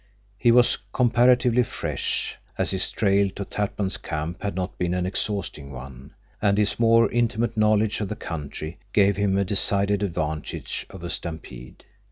He 0.39 0.51
was 0.51 0.79
comparatively 0.93 1.61
fresh, 1.61 2.35
as 2.57 2.71
his 2.71 2.89
trail 2.89 3.29
to 3.35 3.45
Tatpan's 3.45 3.97
camp 3.97 4.41
had 4.41 4.55
not 4.55 4.75
been 4.79 4.95
an 4.95 5.05
exhausting 5.05 5.71
one, 5.71 6.15
and 6.41 6.57
his 6.57 6.79
more 6.79 7.07
intimate 7.11 7.55
knowledge 7.55 8.01
of 8.01 8.09
the 8.09 8.15
country 8.15 8.79
gave 8.93 9.15
him 9.15 9.37
a 9.37 9.45
decided 9.45 10.01
advantage 10.01 10.87
over 10.89 11.07
Stampede. 11.07 11.85